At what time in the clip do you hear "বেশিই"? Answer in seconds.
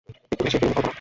0.43-0.59